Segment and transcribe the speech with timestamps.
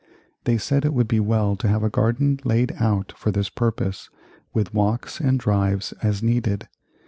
[0.45, 4.09] They said it would be well to have a garden laid out for this purpose,
[4.51, 6.67] with walks and drives as needed.